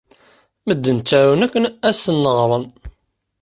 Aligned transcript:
Medden 0.65 0.97
ttarun 0.99 1.45
akken 1.45 1.65
ad 1.89 1.95
ten-ɣren. 2.03 2.65